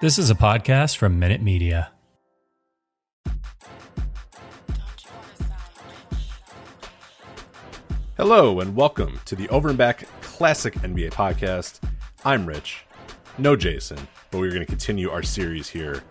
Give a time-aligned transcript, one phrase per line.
[0.00, 1.90] This is a podcast from Minute Media.
[8.16, 11.80] Hello, and welcome to the Over and Back Classic NBA podcast.
[12.24, 12.84] I'm Rich,
[13.38, 13.98] no Jason,
[14.30, 16.04] but we're going to continue our series here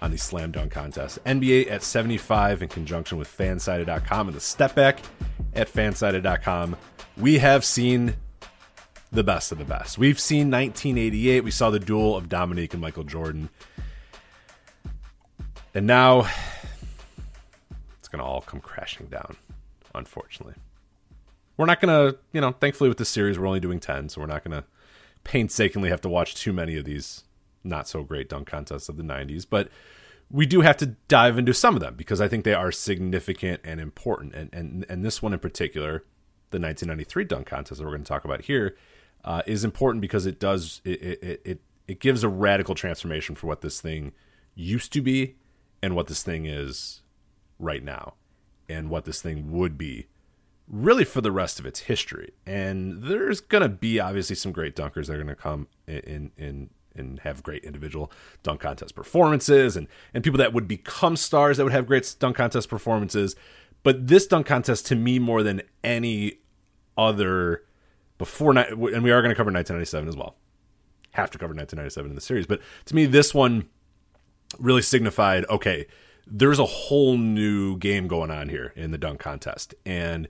[0.00, 1.24] on the Slam Dunk Contest.
[1.24, 4.98] NBA at 75 in conjunction with Fansided.com and the Step Back
[5.54, 6.76] at Fansided.com.
[7.16, 8.16] We have seen
[9.12, 9.98] the best of the best.
[9.98, 11.44] We've seen 1988.
[11.44, 13.48] We saw the duel of Dominique and Michael Jordan.
[15.74, 16.28] And now
[17.98, 19.36] it's going to all come crashing down,
[19.94, 20.54] unfortunately.
[21.56, 24.20] We're not going to, you know, thankfully with this series, we're only doing 10, so
[24.20, 24.66] we're not going to
[25.24, 27.24] painstakingly have to watch too many of these
[27.62, 29.46] not so great dunk contests of the 90s.
[29.48, 29.68] But
[30.30, 33.60] we do have to dive into some of them because I think they are significant
[33.64, 34.34] and important.
[34.34, 36.04] And, and, and this one in particular,
[36.50, 38.76] the 1993 dunk contest that we're going to talk about here,
[39.24, 43.46] uh, is important because it does it, it it it gives a radical transformation for
[43.46, 44.12] what this thing
[44.54, 45.36] used to be
[45.82, 47.02] and what this thing is
[47.58, 48.14] right now
[48.68, 50.06] and what this thing would be
[50.68, 52.32] really for the rest of its history.
[52.46, 56.30] And there's going to be obviously some great dunkers that are going to come in
[56.36, 58.10] in and have great individual
[58.42, 62.36] dunk contest performances and and people that would become stars that would have great dunk
[62.36, 63.36] contest performances.
[63.82, 66.38] But this dunk contest to me more than any
[66.96, 67.64] other
[68.20, 70.36] before and we are going to cover 1997 as well.
[71.12, 73.66] Have to cover 1997 in the series, but to me this one
[74.58, 75.86] really signified okay,
[76.26, 80.28] there's a whole new game going on here in the dunk contest and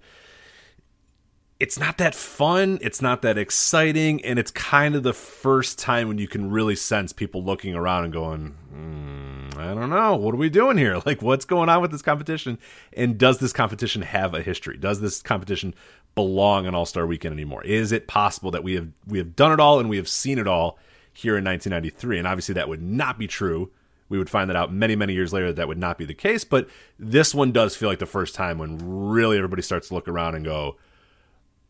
[1.59, 6.09] it's not that fun, it's not that exciting, and it's kind of the first time
[6.09, 10.33] when you can really sense people looking around and going, mm, I don't know, what
[10.33, 10.99] are we doing here?
[11.11, 12.59] Like, what's going on with this competition?
[12.95, 14.79] And does this competition have a history?
[14.79, 15.75] Does this competition
[16.15, 17.63] belong on All Star Weekend anymore?
[17.65, 20.39] Is it possible that we have we have done it all and we have seen
[20.39, 20.79] it all
[21.13, 22.19] here in 1993?
[22.19, 23.71] And obviously, that would not be true.
[24.09, 26.15] We would find that out many, many years later that, that would not be the
[26.15, 26.43] case.
[26.43, 28.79] But this one does feel like the first time when
[29.11, 30.77] really everybody starts to look around and go,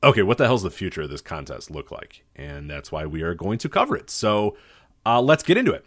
[0.03, 2.25] okay, what the hell's the future of this contest look like?
[2.34, 4.09] And that's why we are going to cover it.
[4.09, 4.57] So
[5.05, 5.84] uh, let's get into it.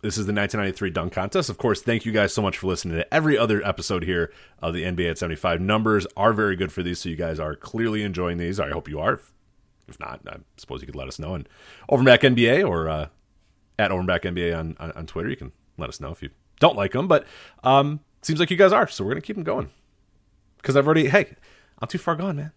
[0.00, 1.50] This is the 1993 dunk contest.
[1.50, 4.32] Of course, thank you guys so much for listening to every other episode here
[4.62, 5.60] of the NBA at 75.
[5.60, 8.60] Numbers are very good for these, so you guys are clearly enjoying these.
[8.60, 9.20] I hope you are.
[9.88, 11.34] If not, I suppose you could let us know.
[11.34, 11.48] And
[11.90, 13.08] Overback NBA or uh,
[13.76, 16.30] at Overback NBA on, on, on, Twitter, you can let us know if you
[16.60, 17.08] don't like them.
[17.08, 17.26] But
[17.64, 19.68] um, seems like you guys are, so we're gonna keep them going.
[20.58, 21.34] Because I've already, hey,
[21.80, 22.52] I'm too far gone, man.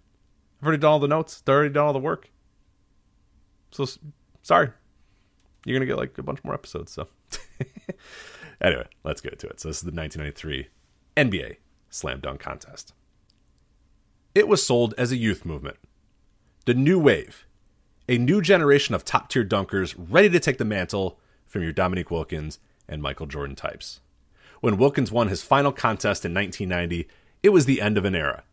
[0.60, 1.42] I've already done all the notes.
[1.42, 2.30] They've already done all the work.
[3.72, 3.88] So
[4.44, 4.70] sorry,
[5.66, 6.92] you're gonna get like a bunch more episodes.
[6.92, 7.08] So
[8.62, 9.60] anyway, let's get to it.
[9.60, 10.68] So this is the 1993
[11.18, 11.58] NBA
[11.90, 12.94] Slam Dunk Contest.
[14.34, 15.78] It was sold as a youth movement,
[16.66, 17.46] the new wave,
[18.08, 22.12] a new generation of top tier dunkers ready to take the mantle from your Dominique
[22.12, 24.00] Wilkins and Michael Jordan types.
[24.62, 27.08] When Wilkins won his final contest in 1990,
[27.44, 28.44] it was the end of an era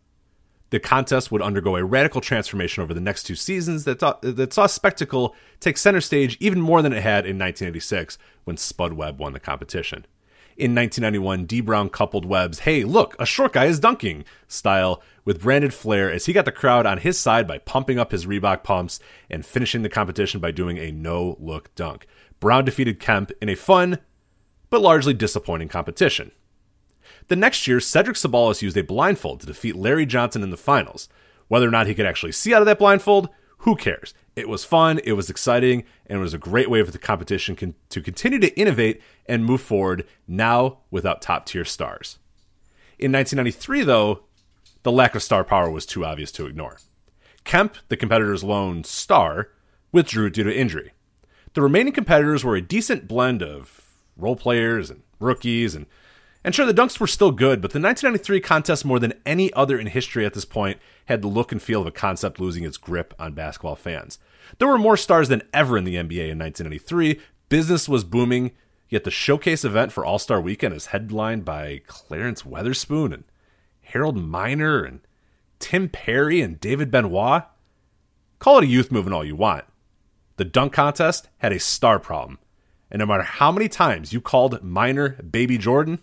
[0.70, 4.66] the contest would undergo a radical transformation over the next two seasons that, that saw
[4.66, 9.32] spectacle take center stage even more than it had in 1986 when Spud Webb won
[9.32, 10.06] the competition.
[10.56, 15.40] In 1991, Dee Brown coupled Webb's "Hey, look, a short guy is dunking" style with
[15.40, 18.64] branded flair as he got the crowd on his side by pumping up his Reebok
[18.64, 18.98] pumps
[19.30, 22.08] and finishing the competition by doing a no-look dunk.
[22.40, 23.98] Brown defeated Kemp in a fun
[24.68, 26.32] but largely disappointing competition.
[27.28, 31.08] The next year, Cedric Ceballos used a blindfold to defeat Larry Johnson in the finals.
[31.46, 33.28] Whether or not he could actually see out of that blindfold,
[33.58, 34.14] who cares?
[34.34, 37.56] It was fun, it was exciting, and it was a great way for the competition
[37.56, 42.18] con- to continue to innovate and move forward, now without top tier stars.
[42.98, 44.24] In 1993, though,
[44.84, 46.78] the lack of star power was too obvious to ignore.
[47.44, 49.50] Kemp, the competitor's lone star,
[49.92, 50.92] withdrew due to injury.
[51.54, 55.86] The remaining competitors were a decent blend of role players and rookies and
[56.44, 59.78] and sure the dunks were still good, but the 1993 contest more than any other
[59.78, 62.76] in history at this point had the look and feel of a concept losing its
[62.76, 64.18] grip on basketball fans.
[64.58, 67.20] There were more stars than ever in the NBA in 1993.
[67.48, 68.52] Business was booming,
[68.88, 73.24] yet the showcase event for All-Star Weekend is headlined by Clarence Weatherspoon and
[73.80, 75.00] Harold Miner and
[75.58, 77.42] Tim Perry and David Benoit.
[78.38, 79.64] Call it a youth movement all you want.
[80.36, 82.38] The dunk contest had a star problem.
[82.90, 85.98] And no matter how many times you called Miner Baby Jordan,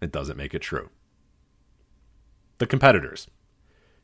[0.00, 0.90] it doesn't make it true.
[2.58, 3.28] The competitors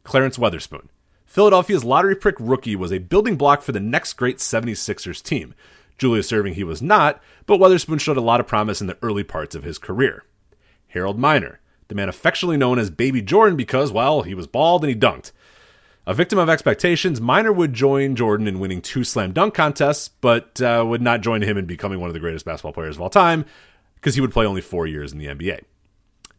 [0.04, 0.88] Clarence Weatherspoon.
[1.26, 5.54] Philadelphia's lottery prick rookie was a building block for the next great 76ers team.
[5.98, 9.24] Julius Erving he was not, but Weatherspoon showed a lot of promise in the early
[9.24, 10.24] parts of his career.
[10.88, 14.90] Harold Miner, the man affectionately known as Baby Jordan because, well, he was bald and
[14.90, 15.32] he dunked.
[16.06, 20.60] A victim of expectations, Miner would join Jordan in winning two slam dunk contests, but
[20.62, 23.10] uh, would not join him in becoming one of the greatest basketball players of all
[23.10, 23.44] time
[23.96, 25.62] because he would play only four years in the NBA.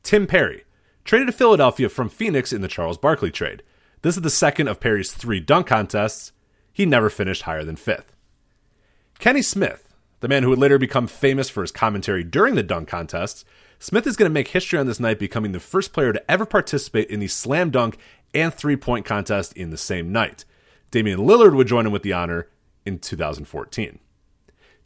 [0.07, 0.63] Tim Perry,
[1.03, 3.61] traded to Philadelphia from Phoenix in the Charles Barkley trade.
[4.03, 6.31] This is the second of Perry's three dunk contests.
[6.71, 8.15] He never finished higher than fifth.
[9.19, 12.87] Kenny Smith, the man who would later become famous for his commentary during the dunk
[12.87, 13.43] contests,
[13.79, 16.45] Smith is going to make history on this night, becoming the first player to ever
[16.45, 17.97] participate in the slam dunk
[18.33, 20.45] and three point contest in the same night.
[20.89, 22.47] Damian Lillard would join him with the honor
[22.85, 23.99] in 2014.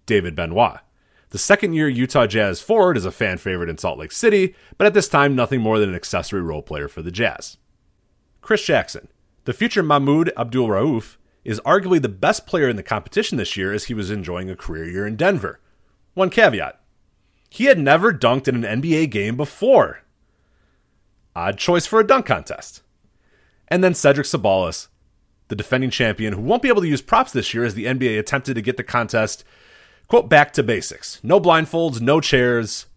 [0.07, 0.79] David Benoit,
[1.31, 4.85] the second year Utah Jazz forward is a fan favorite in Salt Lake City, but
[4.85, 7.57] at this time, nothing more than an accessory role player for the Jazz.
[8.41, 9.07] Chris Jackson,
[9.45, 13.73] the future Mahmoud Abdul Rauf, is arguably the best player in the competition this year
[13.73, 15.59] as he was enjoying a career year in Denver.
[16.13, 16.77] One caveat
[17.49, 20.03] he had never dunked in an NBA game before.
[21.35, 22.81] Odd choice for a dunk contest.
[23.67, 24.87] And then Cedric Ceballos,
[25.49, 28.17] the defending champion, who won't be able to use props this year as the NBA
[28.17, 29.43] attempted to get the contest
[30.11, 31.21] Quote back to basics.
[31.23, 32.87] No blindfolds, no chairs,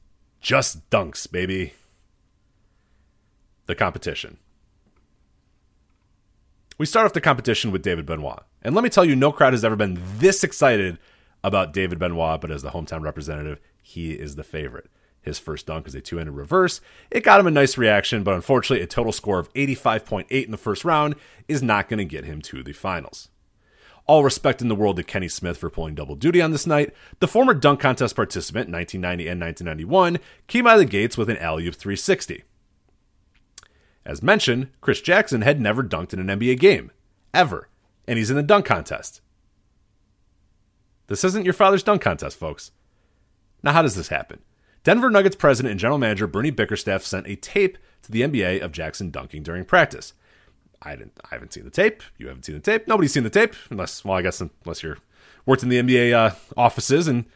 [0.41, 1.75] just dunks, baby.
[3.67, 4.39] The competition.
[6.77, 8.43] We start off the competition with David Benoit.
[8.63, 10.99] And let me tell you, no crowd has ever been this excited
[11.45, 14.91] about David Benoit, but as the hometown representative, he is the favorite.
[15.23, 16.81] His first dunk is a two handed reverse.
[17.13, 20.57] It got him a nice reaction, but unfortunately, a total score of 85.8 in the
[20.57, 21.15] first round
[21.47, 23.29] is not going to get him to the finals.
[24.07, 26.93] All respect in the world to Kenny Smith for pulling double duty on this night.
[27.21, 31.39] The former dunk contest participant, 1990 and 1991, came out of the gates with an
[31.39, 32.45] alley oop 360.
[34.05, 36.93] As mentioned, Chris Jackson had never dunked in an NBA game,
[37.33, 37.69] ever,
[38.07, 39.23] and he's in the dunk contest.
[41.07, 42.73] This isn't your father's dunk contest, folks.
[43.63, 44.41] Now, how does this happen?
[44.83, 48.73] Denver Nuggets president and general manager Bernie Bickerstaff sent a tape to the NBA of
[48.73, 50.13] Jackson dunking during practice.
[50.85, 51.19] I didn't.
[51.25, 52.03] I haven't seen the tape.
[52.19, 52.87] You haven't seen the tape.
[52.87, 54.99] Nobody's seen the tape, unless well, I guess unless you're
[55.47, 57.27] worked in the NBA uh, offices in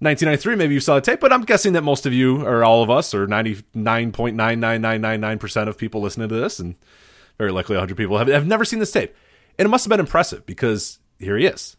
[0.00, 1.20] 1993, maybe you saw the tape.
[1.20, 5.78] But I'm guessing that most of you, or all of us, or 99.99999 percent of
[5.78, 6.74] people listening to this, and
[7.38, 9.14] very likely 100 people have have never seen this tape.
[9.58, 11.76] And it must have been impressive because here he is.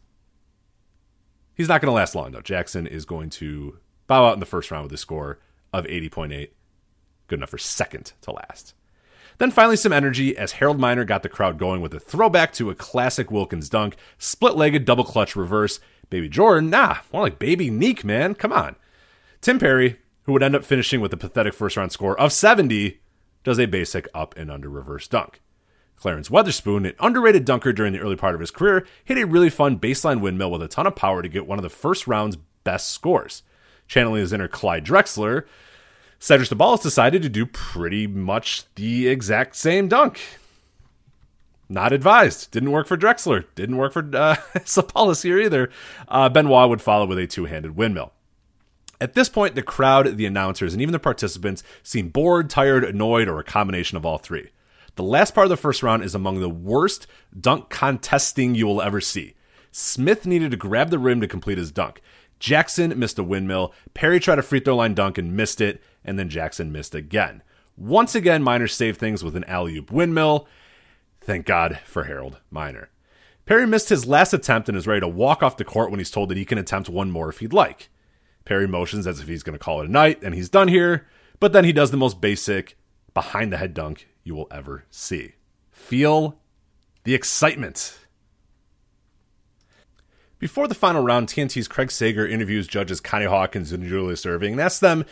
[1.53, 2.41] He's not going to last long though.
[2.41, 5.39] Jackson is going to bow out in the first round with a score
[5.73, 6.49] of 80.8,
[7.27, 8.73] good enough for second to last.
[9.37, 12.69] Then finally, some energy as Harold Miner got the crowd going with a throwback to
[12.69, 15.79] a classic Wilkins dunk, split legged double clutch reverse.
[16.09, 18.33] Baby Jordan, nah, more like Baby Nique, man.
[18.33, 18.75] Come on.
[19.41, 22.99] Tim Perry, who would end up finishing with a pathetic first round score of 70,
[23.43, 25.41] does a basic up and under reverse dunk.
[25.97, 29.49] Clarence Weatherspoon, an underrated dunker during the early part of his career, hit a really
[29.49, 32.37] fun baseline windmill with a ton of power to get one of the first round's
[32.63, 33.43] best scores.
[33.87, 35.45] Channeling his inner Clyde Drexler,
[36.19, 40.19] Cedric Ceballos decided to do pretty much the exact same dunk.
[41.69, 42.51] Not advised.
[42.51, 43.45] Didn't work for Drexler.
[43.55, 44.35] Didn't work for uh,
[45.21, 45.69] here either.
[46.07, 48.13] Uh, Benoit would follow with a two handed windmill.
[48.99, 53.27] At this point, the crowd, the announcers, and even the participants seem bored, tired, annoyed,
[53.27, 54.49] or a combination of all three.
[54.95, 57.05] The last part of the first round is among the worst
[57.39, 59.35] dunk contesting you will ever see.
[59.71, 62.01] Smith needed to grab the rim to complete his dunk.
[62.39, 63.73] Jackson missed a windmill.
[63.93, 67.43] Perry tried a free throw line dunk and missed it and then Jackson missed again.
[67.75, 70.47] Once again, Miner saved things with an alley oop windmill.
[71.21, 72.89] Thank God for Harold Miner.
[73.45, 76.11] Perry missed his last attempt and is ready to walk off the court when he's
[76.11, 77.89] told that he can attempt one more if he'd like.
[78.45, 81.07] Perry motions as if he's going to call it a night and he's done here,
[81.39, 82.77] but then he does the most basic
[83.13, 85.33] behind the head dunk you will ever see.
[85.71, 86.39] Feel
[87.03, 87.99] the excitement.
[90.39, 94.61] Before the final round, TNT's Craig Sager interviews judges Connie Hawkins and Julius Erving and
[94.61, 95.05] asks them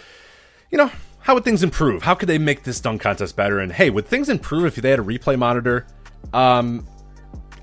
[0.75, 2.03] you know, how would things improve?
[2.03, 3.59] How could they make this dunk contest better?
[3.59, 5.87] And hey, would things improve if they had a replay monitor?
[6.33, 6.85] Um,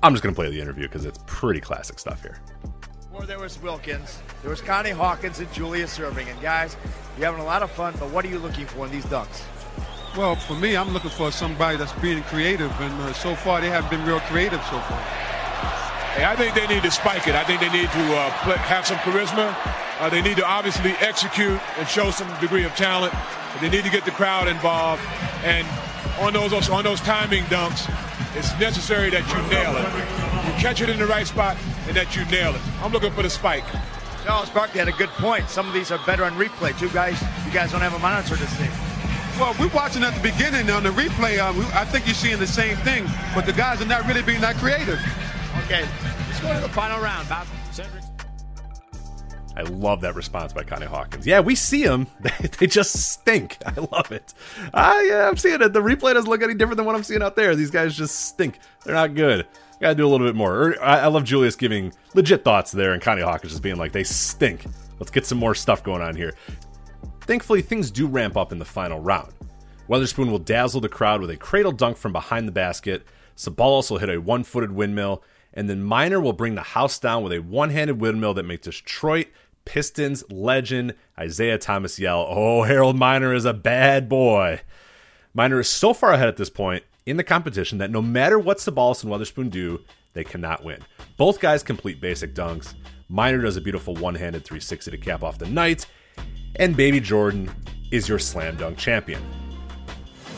[0.01, 2.39] I'm just going to play the interview because it's pretty classic stuff here.
[3.11, 6.25] Before there was Wilkins, there was Connie Hawkins and Julius Erving.
[6.27, 6.75] And guys,
[7.15, 9.43] you're having a lot of fun, but what are you looking for in these dunks?
[10.17, 13.69] Well, for me, I'm looking for somebody that's being creative, and uh, so far they
[13.69, 15.42] haven't been real creative so far.
[16.13, 17.33] Hey, I think they need to spike it.
[17.33, 19.49] I think they need to uh, play, have some charisma.
[19.99, 23.13] Uh, they need to obviously execute and show some degree of talent.
[23.61, 25.01] They need to get the crowd involved.
[25.43, 25.65] And
[26.19, 27.89] on those on those timing dunks,
[28.37, 29.89] it's necessary that you nail it.
[30.45, 32.61] You catch it in the right spot and that you nail it.
[32.83, 33.65] I'm looking for the spike.
[34.23, 35.49] Charles Barkley had a good point.
[35.49, 36.77] Some of these are better on replay.
[36.77, 38.69] Two guys, you guys don't have a monitor this thing.
[39.39, 41.39] Well, we're watching at the beginning on the replay.
[41.39, 44.21] Uh, we, I think you're seeing the same thing, but the guys are not really
[44.21, 45.01] being that creative.
[45.63, 45.87] Okay,
[46.27, 47.47] let's go to the final round, Bob.
[47.71, 48.03] Cedric.
[49.55, 51.27] I love that response by Connie Hawkins.
[51.27, 52.07] Yeah, we see them.
[52.59, 53.57] they just stink.
[53.65, 54.33] I love it.
[54.73, 55.73] Ah, yeah, I'm seeing it.
[55.73, 57.55] The replay doesn't look any different than what I'm seeing out there.
[57.55, 58.59] These guys just stink.
[58.83, 59.47] They're not good.
[59.79, 60.53] Gotta do a little bit more.
[60.69, 64.03] Er, I, love Julius giving legit thoughts there, and Connie Hawkins just being like, they
[64.03, 64.65] stink.
[64.99, 66.33] Let's get some more stuff going on here.
[67.21, 69.33] Thankfully, things do ramp up in the final round.
[69.89, 73.05] Weatherspoon will dazzle the crowd with a cradle dunk from behind the basket.
[73.35, 77.23] Ceballos will hit a one footed windmill, and then Miner will bring the house down
[77.23, 79.27] with a one handed windmill that makes Detroit
[79.65, 84.61] Pistons legend Isiah Thomas yell, Oh, Harold Miner is a bad boy.
[85.33, 88.57] Miner is so far ahead at this point in the competition that no matter what
[88.57, 89.81] Ceballos and Weatherspoon do,
[90.13, 90.81] they cannot win.
[91.17, 92.73] Both guys complete basic dunks.
[93.09, 95.85] Miner does a beautiful one handed 360 to cap off the night,
[96.57, 97.51] and Baby Jordan
[97.91, 99.21] is your slam dunk champion.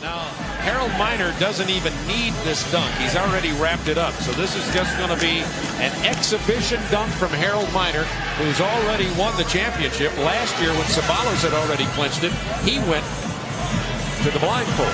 [0.00, 0.30] Now,
[0.66, 2.90] Harold Miner doesn't even need this dunk.
[2.98, 4.12] He's already wrapped it up.
[4.14, 5.46] So this is just going to be
[5.78, 8.02] an exhibition dunk from Harold Miner,
[8.42, 10.10] who's already won the championship.
[10.18, 12.32] Last year, when Ceballos had already clinched it,
[12.66, 13.06] he went
[14.26, 14.90] to the blindfold.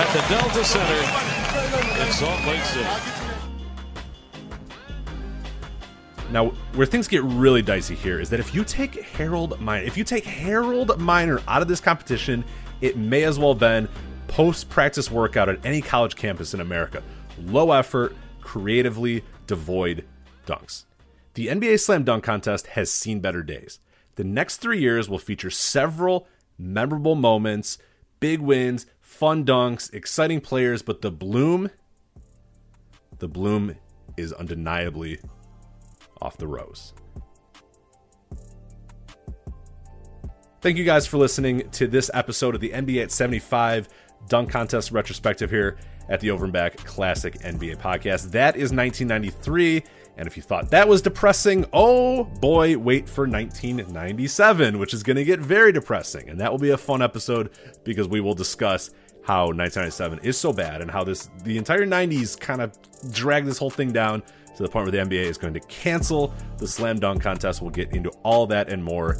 [0.00, 2.88] At the Delta Center in Salt Lake City.
[6.32, 9.98] Now, where things get really dicey here is that if you take Harold Miner, if
[9.98, 12.44] you take Harold Miner out of this competition,
[12.80, 13.90] it may as well have been
[14.26, 17.02] post-practice workout at any college campus in America.
[17.38, 20.06] Low effort, creatively devoid
[20.46, 20.84] dunks.
[21.34, 23.80] The NBA Slam Dunk Contest has seen better days.
[24.14, 26.26] The next three years will feature several
[26.58, 27.76] memorable moments,
[28.18, 31.68] big wins, fun dunks, exciting players, but the bloom,
[33.18, 33.74] the bloom
[34.16, 35.18] is undeniably
[36.22, 36.94] off the rose.
[40.62, 43.88] Thank you guys for listening to this episode of the NBA at 75
[44.28, 45.76] Dunk Contest retrospective here
[46.08, 48.30] at the Over and Back Classic NBA podcast.
[48.30, 49.82] That is 1993.
[50.16, 55.16] And if you thought that was depressing, oh boy, wait for 1997, which is going
[55.16, 56.28] to get very depressing.
[56.28, 57.50] And that will be a fun episode
[57.84, 58.90] because we will discuss
[59.24, 62.76] how 1997 is so bad and how this the entire 90s kind of
[63.12, 64.22] dragged this whole thing down
[64.56, 67.62] to the point where the NBA is going to cancel the slam dunk contest.
[67.62, 69.16] We'll get into all that and more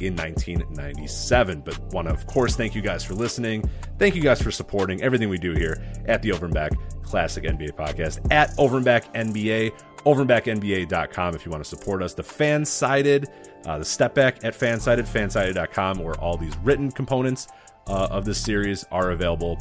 [0.00, 1.60] in 1997.
[1.60, 3.68] But want to, of course, thank you guys for listening.
[3.98, 6.72] Thank you guys for supporting everything we do here at the Over and Back
[7.02, 9.72] Classic NBA Podcast at Over and Back NBA,
[10.04, 12.14] overandbacknba.com if you want to support us.
[12.14, 13.28] The fan sided,
[13.66, 17.48] uh, the step back at fansided, fansided.com, where all these written components
[17.86, 19.58] uh, of this series are available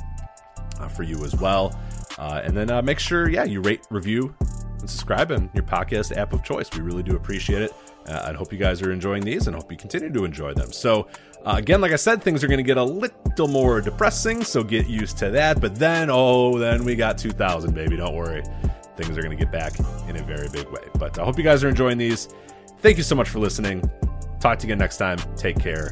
[0.80, 1.78] uh, for you as well.
[2.18, 4.36] Uh, and then uh, make sure, yeah, you rate, review,
[4.80, 6.70] and subscribe in your podcast app of choice.
[6.74, 7.74] We really do appreciate it.
[8.08, 10.72] Uh, I hope you guys are enjoying these and hope you continue to enjoy them.
[10.72, 11.08] So,
[11.46, 14.64] uh, again, like I said, things are going to get a little more depressing, so
[14.64, 15.62] get used to that.
[15.62, 17.98] But then, oh, then we got 2000, baby.
[17.98, 18.44] Don't worry.
[19.02, 19.74] Things are going to get back
[20.08, 20.84] in a very big way.
[20.98, 22.28] But I hope you guys are enjoying these.
[22.80, 23.90] Thank you so much for listening.
[24.40, 25.18] Talk to you again next time.
[25.36, 25.92] Take care.